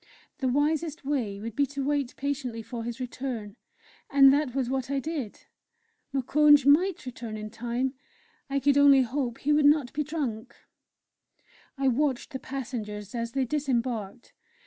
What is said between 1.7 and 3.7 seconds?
wait patiently for his return,